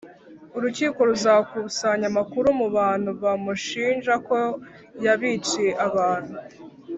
[0.57, 4.37] Urukiko ruzakusanya amakuru mu bantu bamushinja ko
[5.05, 6.35] yabiciye abantu